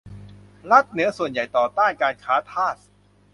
[0.71, 2.77] รัฐเหนือส่วนใหญ่ต่อต้านการค้าทาส